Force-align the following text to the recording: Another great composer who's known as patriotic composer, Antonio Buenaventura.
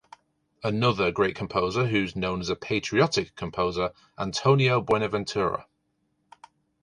Another 0.63 1.11
great 1.11 1.35
composer 1.35 1.85
who's 1.85 2.15
known 2.15 2.41
as 2.41 2.51
patriotic 2.59 3.35
composer, 3.35 3.91
Antonio 4.17 4.81
Buenaventura. 4.81 5.67